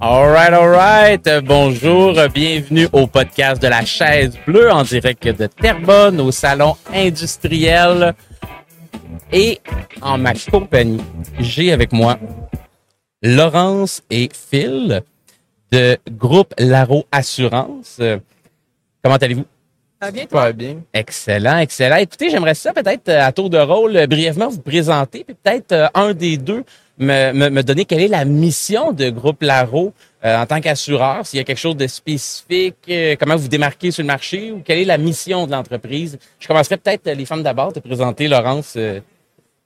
[0.00, 1.44] All right, all right.
[1.44, 8.14] Bonjour, bienvenue au podcast de la chaise bleue en direct de Terrebonne au salon industriel.
[9.32, 9.60] Et
[10.02, 11.00] en ma compagnie,
[11.38, 12.18] j'ai avec moi
[13.22, 15.02] Laurence et Phil
[15.72, 18.00] de groupe Laro Assurance.
[19.02, 19.46] Comment allez-vous?
[20.00, 20.76] Ça va bien, Pas bien.
[20.92, 21.96] Excellent, excellent.
[21.96, 25.72] Écoutez, j'aimerais ça peut-être euh, à tour de rôle euh, brièvement vous présenter, puis peut-être
[25.72, 26.64] euh, un des deux
[26.98, 29.92] me, donner quelle est la mission de Groupe Laro
[30.24, 33.90] euh, en tant qu'assureur, s'il y a quelque chose de spécifique, euh, comment vous démarquez
[33.90, 36.18] sur le marché ou quelle est la mission de l'entreprise?
[36.38, 38.76] Je commencerai peut-être euh, les femmes d'abord, te présenter Laurence.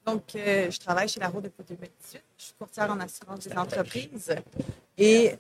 [0.05, 2.22] Donc, je travaille chez la Route depuis 2018.
[2.38, 4.34] Je suis courtière en assurance des entreprises.
[4.97, 5.34] Et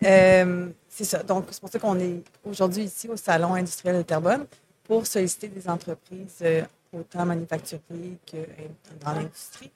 [0.88, 1.22] c'est ça.
[1.22, 4.44] Donc, c'est pour ça qu'on est aujourd'hui ici au Salon industriel de Terrebonne
[4.84, 6.44] pour solliciter des entreprises,
[6.92, 7.80] autant manufacturières
[8.30, 8.36] que
[9.02, 9.70] dans l'industrie,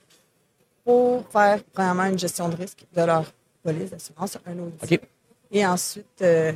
[0.84, 3.24] pour faire premièrement une gestion de risque de leur
[3.62, 4.82] police d'assurance, un audit.
[4.82, 5.00] OK.
[5.52, 6.52] Et ensuite, euh,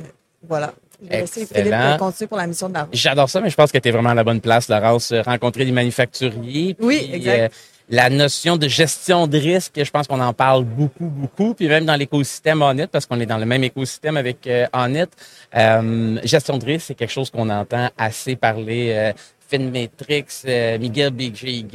[0.47, 0.73] voilà.
[1.01, 1.45] Je vais laisser.
[1.45, 2.87] Philippe continuer pour la mission de la.
[2.91, 5.11] J'adore ça, mais je pense que tu es vraiment à la bonne place, Laurence.
[5.11, 6.75] Euh, Rencontrer des manufacturiers.
[6.79, 7.39] Oui, puis, exact.
[7.39, 7.47] euh,
[7.89, 11.53] la notion de gestion de risque, je pense qu'on en parle beaucoup, beaucoup.
[11.53, 15.05] Puis même dans l'écosystème Onit, parce qu'on est dans le même écosystème avec euh, Onit,
[15.55, 18.91] euh, gestion de risque, c'est quelque chose qu'on entend assez parler.
[18.93, 19.13] Euh,
[19.47, 21.65] Finmetrix, euh, Miguel BGY,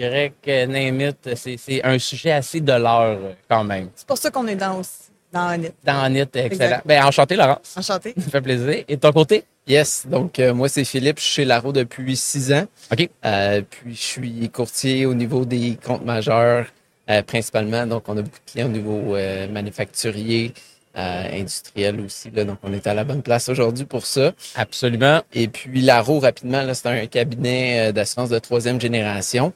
[0.49, 3.89] euh, name it, c'est, c'est un sujet assez de l'heure euh, quand même.
[3.95, 5.73] C'est pour ça qu'on est dans, aussi, dans Onit.
[5.85, 6.81] Dans Onit, excellent.
[6.85, 7.75] Ben, enchanté, Laurence.
[7.77, 8.15] Enchanté.
[8.19, 8.85] Ça fait plaisir.
[8.87, 9.45] Et de ton côté?
[9.67, 10.07] Yes.
[10.09, 11.19] Donc, euh, moi, c'est Philippe.
[11.19, 12.65] Je suis chez Laro depuis six ans.
[12.93, 13.09] OK.
[13.25, 16.67] Euh, puis, je suis courtier au niveau des comptes majeurs,
[17.09, 17.87] euh, principalement.
[17.87, 20.53] Donc, on a beaucoup de clients au niveau euh, manufacturier,
[20.97, 22.31] euh, industriel aussi.
[22.31, 24.33] Là, donc, on est à la bonne place aujourd'hui pour ça.
[24.55, 25.23] Absolument.
[25.33, 29.53] Et puis, Laro, rapidement, là, c'est un cabinet euh, d'assurance de troisième génération.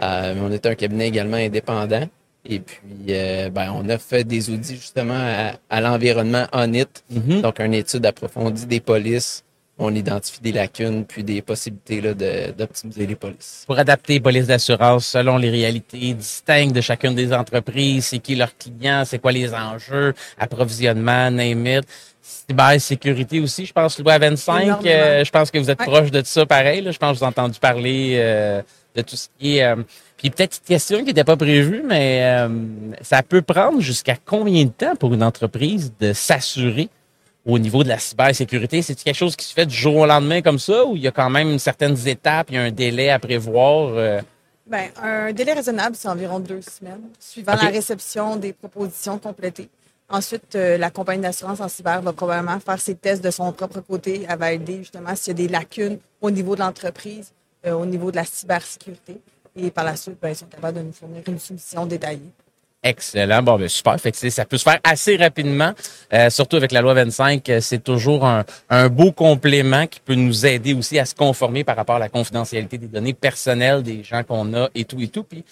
[0.00, 2.08] Euh, mais on est un cabinet également indépendant.
[2.44, 6.86] Et puis, euh, ben, on a fait des audits justement à, à l'environnement ONIT.
[7.10, 7.42] Mhm.
[7.42, 9.44] Donc, une étude approfondie des polices.
[9.80, 13.62] On identifie des lacunes puis des possibilités là, de- d'optimiser les polices.
[13.66, 18.34] pour adapter les polices d'assurance selon les réalités distinctes de chacune des entreprises, c'est qui
[18.34, 21.84] leurs clients, c'est quoi les enjeux, approvisionnement, name it.
[22.48, 24.82] Cybersécurité aussi, je pense, loi 25, Énormément.
[24.90, 25.86] euh, je pense que vous êtes Ouais.
[25.86, 26.80] proche de ça pareil.
[26.82, 26.90] là.
[26.90, 28.62] je pense que vous avez entendu parler euh,
[28.94, 29.64] de tout ce qui est...
[29.64, 29.76] euh,
[30.16, 32.48] puis peut-être une question qui n'était pas prévue, mais euh,
[33.02, 36.88] ça peut prendre jusqu'à combien de temps pour une entreprise de s'assurer
[37.48, 38.82] au niveau de la cybersécurité?
[38.82, 41.08] C'est quelque chose qui se fait du jour au lendemain comme ça ou il y
[41.08, 43.88] a quand même certaines étapes, il y a un délai à prévoir?
[43.94, 44.20] euh?
[44.66, 49.70] Ben, un délai raisonnable, c'est environ deux semaines, suivant la réception des propositions complétées.
[50.10, 53.80] Ensuite, euh, la compagnie d'assurance en cyber va probablement faire ses tests de son propre
[53.80, 54.26] côté.
[54.28, 57.32] Elle va aider justement s'il y a des lacunes au niveau de l'entreprise,
[57.66, 59.20] euh, au niveau de la cybersécurité.
[59.56, 62.32] Et par la suite, ben, ils sont capables de nous fournir une solution détaillée.
[62.82, 63.42] Excellent.
[63.42, 64.00] Bon, ben super.
[64.00, 65.72] Fait que ça peut se faire assez rapidement,
[66.12, 67.48] euh, surtout avec la loi 25.
[67.48, 71.64] euh, C'est toujours un, un beau complément qui peut nous aider aussi à se conformer
[71.64, 75.08] par rapport à la confidentialité des données personnelles des gens qu'on a et tout et
[75.08, 75.24] tout.
[75.24, 75.44] Puis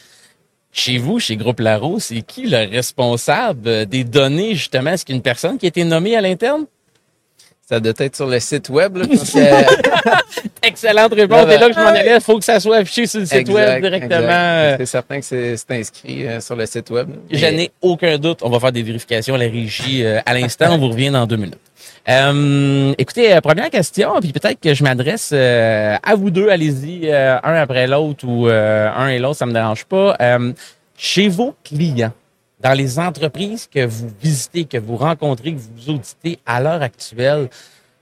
[0.71, 4.91] chez vous, chez Groupe Laro, c'est qui le responsable euh, des données justement?
[4.91, 6.67] Est-ce qu'il y a une personne qui a été nommée à l'interne?
[7.69, 8.97] Ça doit être sur le site web.
[8.97, 9.39] Là, parce que-
[10.63, 11.47] Excellente réponse.
[11.53, 13.49] Et là que je m'en allais, il faut que ça soit affiché sur le site
[13.55, 14.19] web directement.
[14.79, 17.09] C'est certain que c'est c'est inscrit euh, sur le site web.
[17.31, 18.39] Je n'ai aucun doute.
[18.43, 20.67] On va faire des vérifications à la régie euh, à l'instant.
[20.71, 21.59] On vous revient dans deux minutes.
[22.09, 26.49] Euh, écoutez, première question, puis peut-être que je m'adresse à vous deux.
[26.49, 30.17] Allez-y, un après l'autre ou un et l'autre, ça me dérange pas.
[30.97, 32.13] Chez vos clients,
[32.67, 37.49] dans les entreprises que vous visitez, que vous rencontrez, que vous auditez à l'heure actuelle,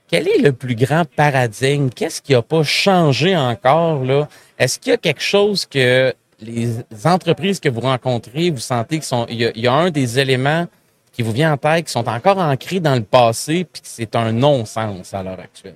[0.07, 1.89] quel est le plus grand paradigme?
[1.95, 4.03] Qu'est-ce qui n'a pas changé encore?
[4.03, 4.27] là?
[4.57, 6.11] Est-ce qu'il y a quelque chose que
[6.41, 10.65] les entreprises que vous rencontrez, vous sentez qu'il y, a, un des éléments
[11.13, 14.15] qui vous vient en tête qui sont encore ancrés dans le passé puis que c'est
[14.15, 15.75] un non-sens à l'heure actuelle?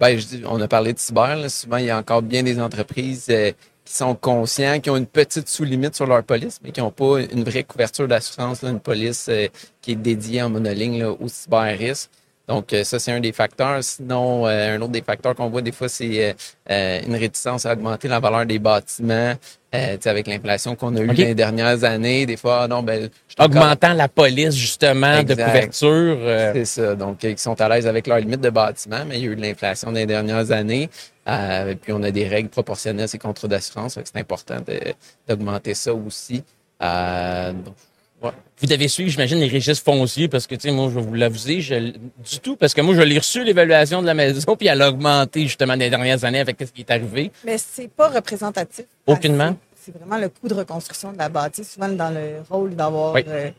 [0.00, 1.50] Dis, on a parlé de cyber.
[1.50, 3.50] Souvent, il y a encore bien des entreprises euh,
[3.84, 7.20] qui sont conscients, qui ont une petite sous-limite sur leur police, mais qui n'ont pas
[7.20, 9.48] une vraie couverture d'assurance, une police euh,
[9.82, 12.10] qui est dédiée en monoligne là, au cyber-risque.
[12.46, 13.82] Donc, euh, ça, c'est un des facteurs.
[13.82, 16.36] Sinon, euh, un autre des facteurs qu'on voit des fois, c'est
[16.70, 19.34] euh, une réticence à augmenter la valeur des bâtiments.
[19.74, 23.92] Euh, avec l'inflation qu'on a eue les dernières années, des fois, non, ben, encore- Augmentant
[23.94, 26.18] la police, justement, de couverture.
[26.54, 26.94] C'est ça.
[26.94, 29.36] Donc, ils sont à l'aise avec leur limite de bâtiment, mais il y a eu
[29.36, 30.88] de l'inflation dans les dernières années.
[31.26, 33.98] Et puis, on a des règles proportionnelles à ces contrats d'assurance.
[34.04, 34.58] C'est important
[35.26, 36.44] d'augmenter ça aussi.
[36.80, 37.52] Euh,
[38.58, 41.14] Vous devez suivre, j'imagine, les registres fonciers parce que, tu sais, moi, je vais vous
[41.14, 44.68] l'avouer, je, du tout, parce que moi, je l'ai reçu, l'évaluation de la maison, puis
[44.68, 47.30] elle a augmenté, justement, les dernières années avec ce qui est arrivé.
[47.44, 48.86] Mais c'est pas représentatif.
[49.06, 49.56] Aucunement.
[49.80, 53.24] C'est vraiment le coût de reconstruction de la bâtisse, souvent dans le rôle d'avoir Oui.
[53.28, 53.50] euh,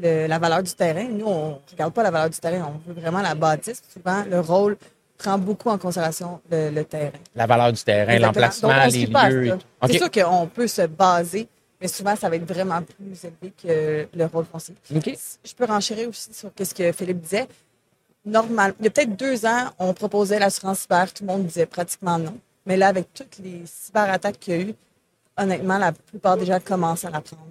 [0.00, 1.08] le- la valeur du terrain.
[1.10, 3.82] Nous, on regarde pas la valeur du terrain, on veut vraiment la bâtisse.
[3.92, 4.76] Souvent, le rôle
[5.18, 7.10] prend beaucoup en considération le, le terrain.
[7.34, 9.46] La valeur du terrain, l'emplacement, les lieux.
[9.82, 9.86] et.
[9.88, 11.48] C'est sûr qu'on peut se baser,
[11.82, 14.74] mais souvent, ça va être vraiment plus élevé que le rôle foncier.
[14.94, 15.12] OK.
[15.44, 17.48] Je peux renchérir aussi sur ce que Philippe disait.
[18.24, 21.66] Normal, il y a peut-être deux ans, on proposait l'assurance cyber, tout le monde disait
[21.66, 22.36] pratiquement non.
[22.64, 24.74] Mais là, avec toutes les cyberattaques qu'il y a eu,
[25.36, 27.42] honnêtement, la plupart des gens commencent à la prendre.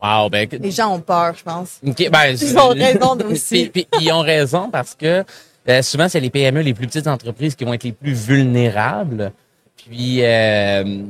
[0.00, 1.80] Wow, ben, Les gens ont peur, je pense.
[1.82, 3.70] Ben, Ils ont raison aussi.
[3.70, 5.24] Puis, puis ils ont raison parce que
[5.68, 9.32] euh, souvent, c'est les PME, les plus petites entreprises qui vont être les plus vulnérables.
[9.76, 11.02] Puis, euh,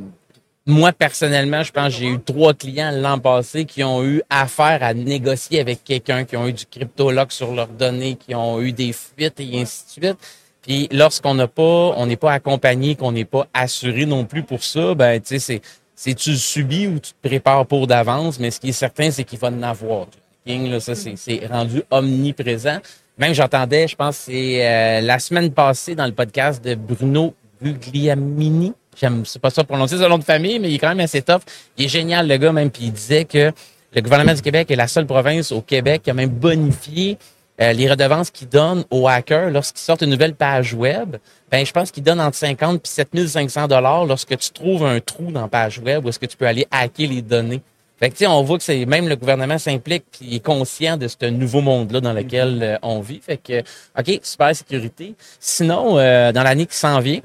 [0.67, 4.83] moi, personnellement, je pense que j'ai eu trois clients l'an passé qui ont eu affaire
[4.83, 8.73] à négocier avec quelqu'un, qui ont eu du cryptologue sur leurs données, qui ont eu
[8.73, 10.19] des fuites et ainsi de suite.
[10.63, 14.65] Puis lorsqu'on n'a pas, on n'est pas accompagné, qu'on n'est pas assuré non plus pour
[14.65, 15.61] ça, ben tu sais, c'est,
[15.95, 19.11] c'est tu le subis ou tu te prépares pour d'avance, mais ce qui est certain,
[19.11, 20.07] c'est qu'il va en avoir.
[20.47, 22.79] King, là, ça, c'est, c'est rendu omniprésent.
[23.19, 28.73] Même j'entendais, je pense, c'est euh, la semaine passée dans le podcast de Bruno Gugliamini.
[29.01, 31.23] J'aime, c'est pas ça prononcer son nom de famille, mais il est quand même assez
[31.23, 31.41] tough.
[31.77, 33.53] Il est génial, le gars, même, puis il disait que
[33.95, 37.17] le gouvernement du Québec est la seule province au Québec qui a même bonifié
[37.61, 41.17] euh, les redevances qu'ils donnent aux hackers lorsqu'ils sortent une nouvelle page web.
[41.51, 45.31] Ben, je pense qu'ils donnent entre 50 et 7500 dollars lorsque tu trouves un trou
[45.31, 47.63] dans la page web où est-ce que tu peux aller hacker les données.
[48.01, 51.27] Fait que, on voit que c'est même le gouvernement s'implique et est conscient de ce
[51.27, 53.21] nouveau monde-là dans lequel euh, on vit.
[53.21, 53.61] Fait que,
[53.97, 55.15] OK, super sécurité.
[55.39, 57.21] Sinon, euh, dans l'année qui s'en vient,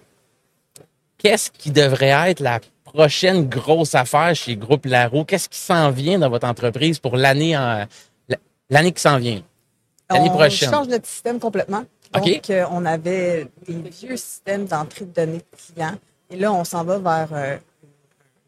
[1.19, 5.24] qu'est-ce qui devrait être la prochaine grosse affaire chez Groupe Laro?
[5.25, 7.86] Qu'est-ce qui s'en vient dans votre entreprise pour l'année en
[8.71, 9.42] l'année qui s'en vient?
[10.10, 10.71] L'année on prochaine.
[10.71, 11.83] change notre système complètement.
[12.13, 12.50] Donc, OK.
[12.50, 15.95] euh, on avait des vieux systèmes d'entrée de données de clients.
[16.31, 17.57] Et là, on s'en va vers euh,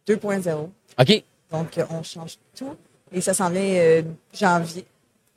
[0.07, 0.69] 2.0.
[1.00, 1.24] OK.
[1.51, 2.75] Donc, euh, on change tout.
[3.12, 4.01] Et ça s'en vient euh,
[4.33, 4.85] janvier.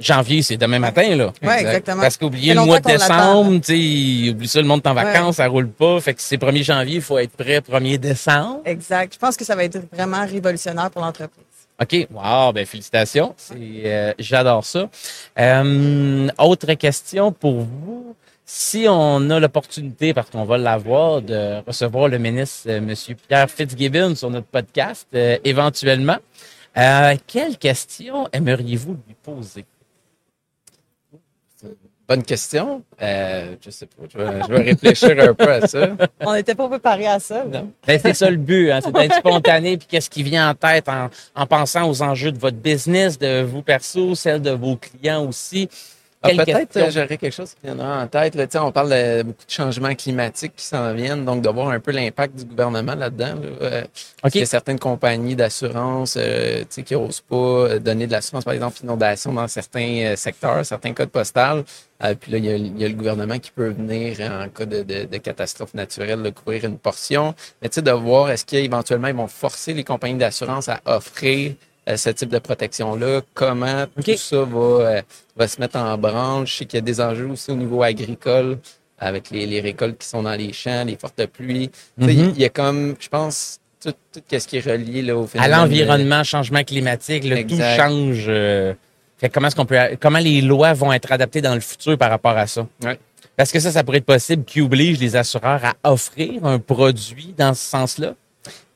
[0.00, 1.32] Janvier, c'est demain matin, là.
[1.40, 2.02] Oui, exactement.
[2.02, 4.96] Parce qu'oublier Ça le mois de décembre, tu sais, oublie ça, le monde est en
[4.96, 5.04] Ouais.
[5.04, 6.00] vacances, ça roule pas.
[6.00, 8.60] Fait que c'est 1er janvier, il faut être prêt 1er décembre.
[8.64, 9.14] Exact.
[9.14, 11.44] Je pense que ça va être vraiment révolutionnaire pour l'entreprise.
[11.80, 12.08] OK.
[12.12, 13.34] Wow, ben félicitations.
[13.56, 14.88] Euh, j'adore ça.
[15.38, 18.16] Euh, autre question pour vous.
[18.46, 22.94] Si on a l'opportunité, parce qu'on va l'avoir, de recevoir le ministre euh, M.
[23.28, 26.18] Pierre Fitzgibbon sur notre podcast, euh, éventuellement,
[27.26, 29.64] quelle question aimeriez-vous lui poser?
[32.06, 32.82] Bonne question.
[33.00, 34.02] Euh, je sais pas.
[34.12, 35.88] Je vais, je vais réfléchir un peu à ça.
[36.20, 37.44] On n'était pas préparé à ça.
[37.44, 37.70] Non.
[37.86, 40.88] Ben, c'est ça le but, hein, c'est d'être spontané, puis qu'est-ce qui vient en tête
[40.88, 45.26] en, en pensant aux enjeux de votre business, de vous perso, celle de vos clients
[45.26, 45.68] aussi.
[46.26, 48.34] Ah, Peut-être euh, j'aurais quelque chose qui viendra en tête.
[48.34, 48.46] Là.
[48.64, 51.90] On parle de beaucoup de changements climatiques qui s'en viennent, donc de voir un peu
[51.90, 53.34] l'impact du gouvernement là-dedans.
[53.34, 53.48] là.
[53.60, 53.82] Euh,
[54.24, 54.34] OK.
[54.34, 58.54] Il y a certaines compagnies d'assurance euh, qui n'osent pas euh, donner de l'assurance, par
[58.54, 61.62] exemple, inondation dans certains secteurs, certains codes postales.
[62.02, 64.48] Euh, puis là, il y, a, il y a le gouvernement qui peut venir, en
[64.48, 67.34] cas de, de, de catastrophe naturelle, de couvrir une portion.
[67.60, 71.52] Mais tu sais, de voir est-ce qu'éventuellement, ils vont forcer les compagnies d'assurance à offrir
[71.86, 75.02] ce type de protection-là, comment tout ça va, euh,
[75.36, 76.46] va se mettre en branle.
[76.46, 78.58] Je sais qu'il y a des enjeux aussi au niveau agricole,
[78.98, 81.70] avec les, les récoltes qui sont dans les champs, les fortes pluies.
[81.98, 82.32] Mhm.
[82.36, 85.26] Il y a comme, je pense, tout, tout ce qui est relié là, au à
[85.26, 85.50] phénomène.
[85.50, 88.24] l'environnement, changement climatique, le tout change.
[88.28, 88.72] euh,
[89.18, 92.10] fait comment est-ce qu'on peut, comment les lois vont être adaptées dans le futur par
[92.10, 92.66] rapport à ça?
[92.82, 92.98] Ouais.
[93.36, 97.34] Parce que ça, ça pourrait être possible qui oblige les assureurs à offrir un produit
[97.36, 98.14] dans ce sens-là?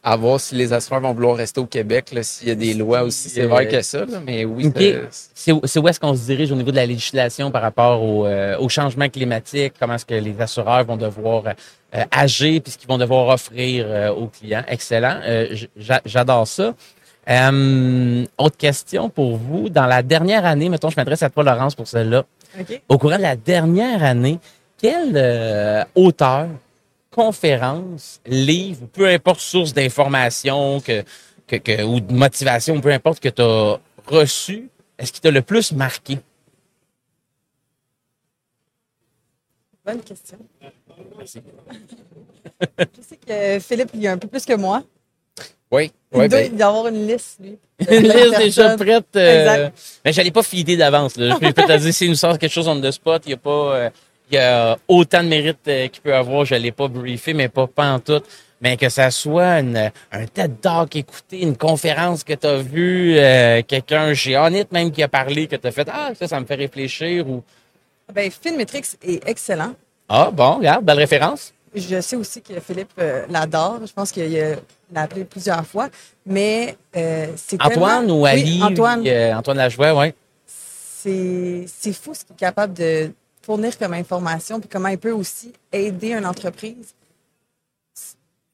[0.02, 3.02] À voir si les assureurs vont vouloir rester au Québec, s'il y a des lois
[3.02, 3.98] aussi C'est- sévères que ça.
[4.06, 4.80] là, mais oui, OK.
[5.10, 7.62] ça- C'est où c'est où est-ce qu'on se dirige au niveau de la législation par
[7.62, 9.74] rapport au, euh, au changement climatique?
[9.78, 11.42] Comment est-ce que les assureurs vont devoir
[11.94, 14.62] euh, agir puis ce qu'ils vont devoir offrir euh, aux clients?
[14.68, 15.18] Excellent.
[15.26, 15.54] Euh,
[16.06, 16.74] J'adore ça.
[17.28, 19.68] Euh, autre question pour vous.
[19.68, 22.24] Dans la dernière année, mettons, je m'adresse à toi, Laurence, pour celle-là.
[22.58, 22.80] OK?
[22.88, 24.38] Au courant de la dernière année,
[24.80, 26.46] quel euh, auteur,
[27.10, 31.02] conférence, livre, ou peu importe source d'information que,
[31.46, 35.42] que, que- ou de motivation, peu importe que tu as reçu, est-ce qui t'a le
[35.42, 36.18] plus marqué?
[39.84, 40.38] Bonne question.
[41.24, 41.26] Je
[43.02, 44.82] sais que Philippe, il y a un peu plus que moi.
[45.70, 47.58] Oui, Il oui, doit ben, y avoir une liste, lui.
[47.90, 49.06] Une liste déjà prête.
[49.16, 50.00] euh, Exact.
[50.04, 51.12] mais j'allais pas fider d'avance.
[51.16, 53.36] Je peux te dire, s'il nous sort quelque chose on the spot, il y a
[53.36, 53.90] pas, euh,
[54.30, 56.44] il y a autant de mérite euh, qu'il peut avoir.
[56.44, 58.20] Je l'ai pas briefé, mais pas, pas en tout.
[58.60, 63.16] Mais que ça soit une, un TED Talk écouté, une conférence que tu as vue,
[63.16, 66.40] euh, quelqu'un chez Onit même qui a parlé, que tu as fait Ah, ça, ça
[66.40, 67.42] me fait réfléchir ou
[68.12, 69.74] Ben, Filmetrix est excellent.
[70.08, 71.52] Ah bon, regarde, belle référence.
[71.74, 73.78] Je sais aussi que Philippe euh, l'adore.
[73.86, 74.56] Je pense qu'il
[74.92, 75.88] l'a appelé plusieurs fois.
[76.26, 78.58] Mais euh, c'est Antoine tellement- ou Ali?
[78.60, 79.08] Oui, Antoine.
[79.36, 80.12] Antoine Lajoie, oui.
[80.46, 83.12] c'est c'est fou ce qu'il est capable de
[83.48, 86.94] fournir comme information, puis comment il peut aussi aider une entreprise.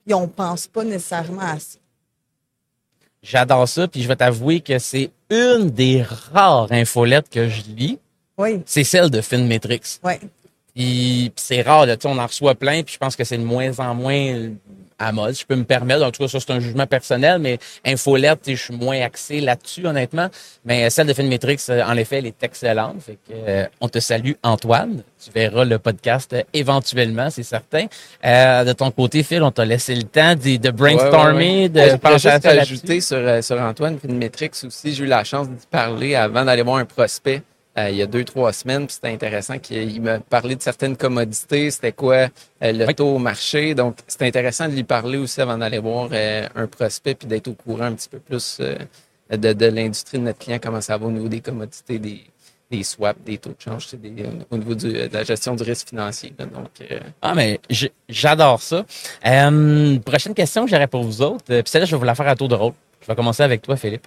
[0.07, 1.79] Et on pense pas nécessairement à ça.
[3.21, 7.99] J'adore ça, puis je vais t'avouer que c'est une des rares infolettes que je lis.
[8.39, 9.99] Oui, C'est celle de Finmetrix.
[10.05, 10.15] oui.
[10.75, 13.23] Puis, puis c'est rare, là, tu sais, on en reçoit plein, puis je pense que
[13.25, 14.51] c'est de moins en moins
[14.99, 15.37] à mode.
[15.37, 18.55] Je peux me permettre, en tout cas, ça c'est un jugement personnel, mais infolette, je
[18.55, 20.29] suis moins axé là-dessus, honnêtement.
[20.65, 22.97] Mais celle de Finmetrix, euh, en effet, elle est excellente.
[23.03, 25.03] Fait que, euh, on te salue, Antoine.
[25.25, 27.87] Tu verras le podcast euh, éventuellement, c'est certain.
[28.25, 31.63] Euh, de ton côté, Phil, on t'a laissé le temps de, de brainstormer, Ouais, ouais,
[31.63, 31.69] ouais.
[31.69, 32.61] de Ouais, je à juste là-dessus.
[32.61, 34.95] ajouter sur, euh, sur Antoine Finmetrix aussi.
[34.95, 37.43] J'ai eu la chance d'y parler avant d'aller voir un prospect
[37.79, 38.87] euh, il y a deux, trois semaines.
[38.87, 41.71] puis C'était intéressant qu'il il me parlait de certaines commodités.
[41.71, 42.15] C'était quoi
[42.63, 42.95] euh, le Oui.
[42.95, 43.75] taux au marché?
[43.75, 47.49] Donc, c'était intéressant de lui parler aussi avant d'aller voir euh, un prospect puis d'être
[47.49, 51.07] au courant un petit peu plus de, de l'industrie de notre client, comment ça va
[51.07, 52.21] au niveau des commodités, des,
[52.71, 55.89] des swaps, des taux de change, des- au niveau du- de la gestion du risque
[55.89, 56.33] financier.
[56.39, 56.47] là.
[56.47, 57.59] Donc, euh, Ah, mais
[58.09, 58.85] j'adore ça.
[59.27, 61.45] Euh, prochaine question que j'aurais pour vous autres.
[61.47, 62.73] Puis celle-là, je vais vous la faire à tour de rôle.
[63.01, 64.07] Je vais commencer avec toi, Philippe.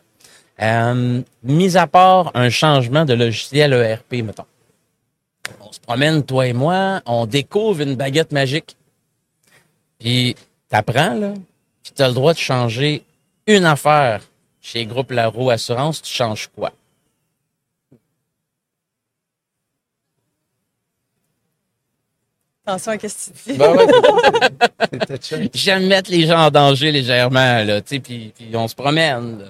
[0.61, 4.45] Euh, mis à part un changement de logiciel ERP, mettons.
[5.61, 8.75] On se promène, toi et moi, on découvre une baguette magique.
[9.99, 10.35] Puis
[10.69, 11.33] t'apprends, là,
[11.83, 13.03] puis t'as le droit de changer
[13.45, 14.23] une affaire
[14.61, 16.01] chez Groupe Laro Assurance.
[16.01, 16.71] Tu changes quoi?
[22.65, 23.57] Attention à ce que tu dis.
[23.57, 25.49] ben ouais.
[25.53, 29.39] J'aime mettre les gens en danger légèrement, là, tu sais, puis, puis on se promène.
[29.39, 29.45] là.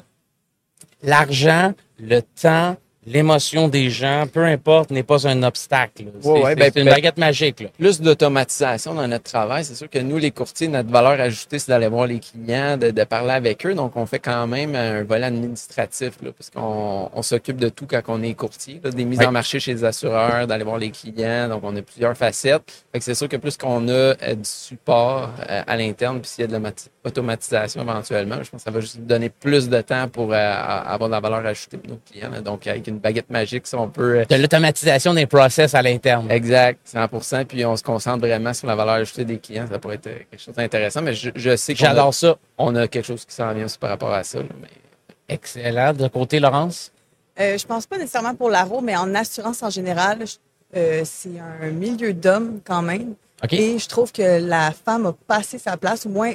[1.04, 2.76] L'argent, le temps,
[3.06, 6.04] l'émotion des gens, peu importe, n'est pas un obstacle.
[6.04, 6.12] là.
[6.20, 7.60] C'est Ouais, ouais, c'est- ben, c'est une ben- baguette magique.
[7.62, 7.70] Là.
[7.80, 9.64] plus d'automatisation dans notre travail.
[9.64, 12.92] C'est sûr que nous, les courtiers, notre valeur ajoutée, c'est d'aller voir les clients, de,
[12.92, 13.74] de parler avec eux.
[13.76, 17.86] Donc, on fait quand même un volet administratif, là, parce qu'on on s'occupe de tout
[17.90, 20.90] quand on est courtier, là, des mises en marché chez les assureurs, d'aller voir les
[20.92, 21.48] clients.
[21.48, 22.64] Donc, on a plusieurs facettes.
[22.92, 26.30] Fait que c'est sûr que plus qu'on a euh, du support euh, à l'interne, puis
[26.30, 26.58] s'il y a de
[27.08, 31.10] l'automatisation éventuellement, je pense que ça va juste donner plus de temps pour euh, avoir
[31.10, 32.30] de la valeur ajoutée pour nos clients.
[32.30, 32.42] là.
[32.42, 34.20] Donc, avec une baguette magique, ça, on peut...
[34.20, 36.30] euh, De l'automatisation des process à l'interne.
[36.32, 39.66] Exact, 100% Puis on se concentre vraiment sur la valeur ajoutée des clients.
[39.70, 41.02] Ça pourrait être euh, quelque chose d'intéressant.
[41.02, 42.36] Mais je, je sais qu'on a, J'adore ça.
[42.58, 44.40] on a quelque chose qui s'en vient aussi par rapport à ça.
[44.40, 44.68] là, mais-
[45.30, 45.94] Excellent.
[45.94, 46.92] De côté, Laurence?
[47.40, 50.20] Euh, je pense pas nécessairement pour l'aro, mais en assurance en général,
[50.76, 53.14] euh, c'est un milieu d'hommes quand même.
[53.44, 53.54] OK.
[53.54, 56.34] Et je trouve que la femme a passé sa place, ou moins,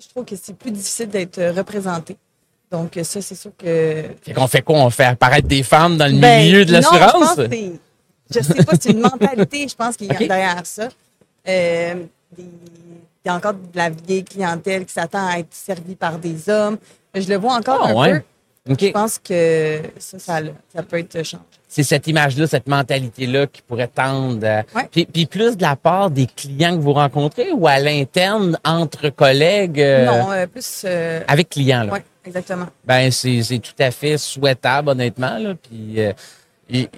[0.00, 2.16] je trouve que c'est plus difficile d'être représentée.
[2.70, 4.04] Donc, euh, ça, c'est sûr que.
[4.22, 4.76] Fait qu'on fait quoi?
[4.78, 7.34] On fait apparaître des femmes dans le Ben, milieu de je l'assurance?
[7.36, 7.72] c'est-
[8.30, 10.88] Je sais pas, c'est une mentalité, je pense, qu'il y a derrière ça.
[11.48, 11.94] Euh,
[12.36, 12.42] des-
[13.24, 16.48] il y a encore de la vieille clientèle qui s'attend à être servie par des
[16.50, 16.76] hommes.
[17.14, 18.12] Je le vois encore Ah, un ouais.
[18.20, 18.22] peu.
[18.68, 20.40] Je pense que ça, ça,
[20.74, 21.42] ça peut être changé.
[21.68, 24.44] c'est cette image-là, cette mentalité-là qui pourrait tendre.
[24.74, 24.88] Ouais.
[24.90, 29.08] Puis, puis plus de la part des clients que vous rencontrez ou à l'interne entre
[29.10, 30.82] collègues euh, non, euh, plus.
[30.84, 31.92] euh, avec clients là.
[31.94, 32.66] oui, exactement.
[32.84, 35.54] Ben c'est c'est tout à fait souhaitable honnêtement là.
[35.54, 36.12] Puis euh,
[36.70, 36.88] et-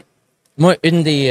[0.59, 1.31] moi une des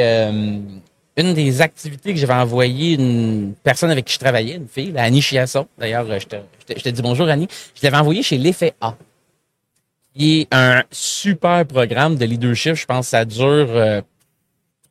[1.18, 5.22] une des activités que j'avais envoyé une personne avec qui je travaillais, une fille, Annie
[5.22, 5.68] Chiasson.
[5.78, 7.48] D'ailleurs, je te, je, te, je te dis bonjour Annie.
[7.76, 8.96] Je l'avais envoyé chez l'effet A.
[10.20, 12.76] Qui est un super programme de leadership.
[12.76, 14.02] Je pense que ça dure euh,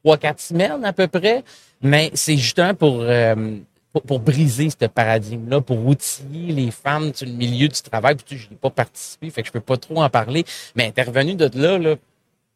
[0.03, 1.45] trois, quatre semaines à peu près.
[1.83, 3.59] Mais c'est justement pour, euh,
[3.93, 8.15] pour, pour briser ce paradigme-là, pour outiller les femmes sur le milieu du travail.
[8.15, 10.47] Puis, tu je n'ai pas participé, fait que je peux pas trop en parler.
[10.75, 11.97] Mais intervenu de là, là,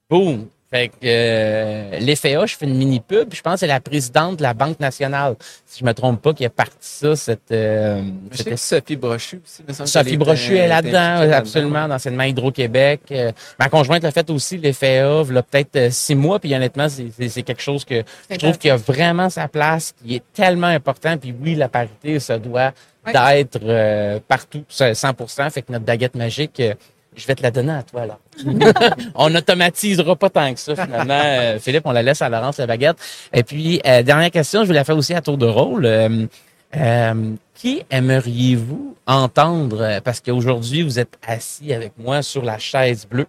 [0.08, 0.46] boum!
[0.72, 1.98] Fait que euh,
[2.46, 3.34] je fais une mini pub.
[3.34, 5.36] Je pense que c'est la présidente de la Banque nationale,
[5.66, 8.56] si je me trompe pas, qui a parti ça, cette, euh, Je sais cette que
[8.56, 9.62] Sophie Brochu aussi.
[9.68, 13.00] me Sophie Brochu est là-dedans, absolument, dans cette main Hydro-Québec.
[13.10, 16.88] Euh, ma conjointe l'a fait aussi, l'effet A, il peut-être euh, six mois, puis honnêtement,
[16.88, 20.22] c'est- c'est c'est quelque chose que je trouve qu'il a vraiment sa place, qui est
[20.32, 21.18] tellement important.
[21.18, 22.72] Puis oui, la parité, ça doit
[23.04, 23.12] Ouais.
[23.12, 26.74] d'être euh, partout, ça, 100 Fait que notre baguette magique, euh,
[27.14, 28.18] je vais te la donner à toi, là.
[29.14, 31.20] on n'automatisera pas tant que ça, finalement.
[31.22, 32.96] Euh, Philippe, on la laisse à Laurence, la baguette.
[33.32, 35.86] Et puis, euh, dernière question, je vais la faire aussi à tour de rôle.
[35.86, 43.26] Euh, qui aimeriez-vous entendre, parce qu'aujourd'hui, vous êtes assis avec moi sur la chaise bleue,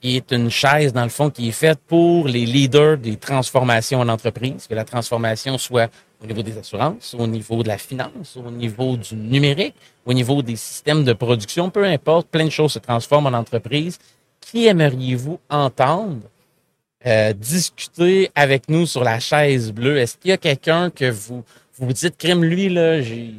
[0.00, 4.00] qui est une chaise, dans le fond, qui est faite pour les leaders des transformations
[4.00, 5.90] en entreprise, que la transformation soit
[6.24, 9.74] au niveau des assurances, au niveau de la finance, au niveau du numérique,
[10.06, 13.98] au niveau des systèmes de production, peu importe, plein de choses se transforment en entreprise.
[14.40, 16.22] Qui aimeriez-vous entendre
[17.06, 19.98] euh, discuter avec nous sur la chaise bleue?
[19.98, 21.44] Est-ce qu'il y a quelqu'un que vous
[21.78, 23.34] vous dites, crime, lui, là, il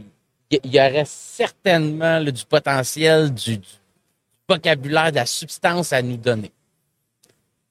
[0.51, 3.68] y aurait certainement du potentiel, du, du
[4.48, 6.51] vocabulaire, de la substance à nous donner?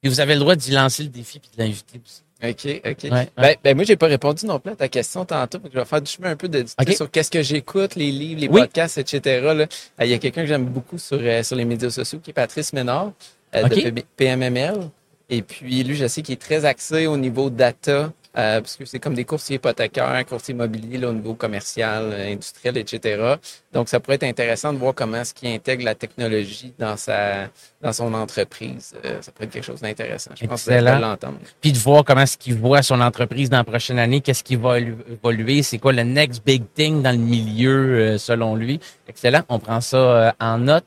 [0.03, 2.23] Et vous avez le droit d'y lancer le défi puis de l'inviter aussi.
[2.51, 3.05] OK, OK.
[3.05, 3.29] Ouais, ouais.
[3.37, 5.59] Ben, ben, moi, j'ai pas répondu non plus à ta question tantôt.
[5.73, 6.93] Je vais faire du chemin un peu de tu sais, OK.
[6.95, 8.61] sur qu'est-ce que j'écoute, les livres, les Oui.
[8.63, 9.41] podcasts, etc.
[9.43, 9.51] là.
[9.53, 9.67] Euh,
[10.01, 12.35] Il y a quelqu'un que j'aime beaucoup sur, euh, sur les médias sociaux qui est
[12.35, 13.13] Patrice Ménard
[13.55, 14.91] euh, de PMML.
[15.31, 18.85] Et puis, lui, je sais qu'il est très axé au niveau data, euh, parce que
[18.85, 23.37] c'est comme des courtiers hypothécaires, courtiers immobiliers là, au niveau commercial, euh, industriel, etc.
[23.73, 27.49] Donc, ça pourrait être intéressant de voir comment est-ce qu'il intègre la technologie dans sa
[27.85, 28.95] dans son entreprise.
[29.05, 30.31] Euh, ça pourrait être quelque chose d'intéressant.
[30.35, 30.99] Je pense que Excellent.
[30.99, 31.39] l'entendre.
[31.61, 34.57] Puis de voir comment est-ce qu'il voit son entreprise dans la prochaine année, qu'est-ce qui
[34.57, 38.81] va évoluer, c'est quoi le next big thing dans le milieu euh, selon lui.
[39.07, 40.87] Excellent, on prend ça euh, en note.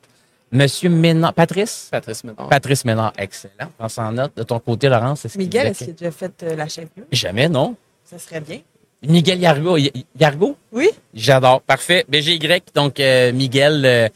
[0.51, 1.89] Monsieur Ménard, Patrice?
[1.91, 2.47] Patrice Ménard.
[2.49, 3.51] Patrice Ménard, excellent.
[3.61, 4.31] On prend ça en note.
[4.35, 7.01] De ton côté, Laurence, est-ce Miguel, est-ce qu'il a déjà fait euh, la chef que-
[7.11, 7.75] Jamais, non?
[8.05, 8.59] Ça serait bien.
[9.05, 9.77] Miguel Yargo.
[10.19, 10.55] Yargo?
[10.71, 10.89] Oui?
[11.13, 11.61] J'adore.
[11.61, 12.05] Parfait.
[12.07, 12.39] BGY.
[12.73, 14.07] Donc, euh, Miguel, euh,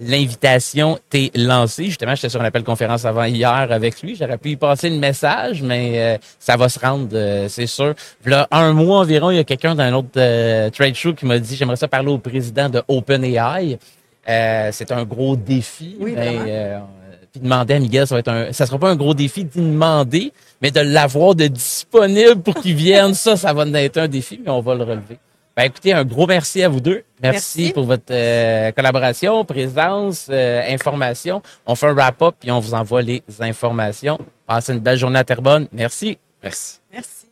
[0.00, 1.84] l'invitation t'est lancée.
[1.86, 4.14] Justement, j'étais sur un appel conférence avant hier avec lui.
[4.16, 7.94] J'aurais pu y passer le message, mais euh, ça va se rendre, euh, c'est sûr.
[8.24, 11.38] Là, un mois environ, il y a quelqu'un d'un autre euh, trade show qui m'a
[11.38, 13.78] dit, j'aimerais ça parler au président de OpenAI.
[14.28, 15.96] Euh, c'est un gros défi.
[16.00, 16.44] Oui, mais, vraiment.
[16.48, 16.78] euh,
[17.32, 19.58] puis demander à Miguel, ça va être un, ça sera pas un gros défi d'y
[19.60, 24.40] demander, mais de l'avoir de disponible pour qu'il vienne, ça, ça va être un défi,
[24.44, 25.18] mais on va le relever.
[25.56, 27.02] Ben, écoutez, un gros merci à vous deux.
[27.22, 27.72] Merci, Merci.
[27.72, 31.40] pour votre euh, collaboration, présence, euh, information.
[31.64, 34.18] On fait un wrap-up puis on vous envoie les informations.
[34.46, 35.66] Passez une belle journée à Terrebonne.
[35.72, 36.18] Merci.
[36.42, 36.80] Merci.
[36.92, 37.25] Merci.